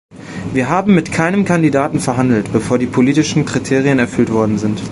[0.51, 4.81] Wir haben mit keinem Kandidaten verhandelt, bevor die politischen Kriterien erfüllt worden sind.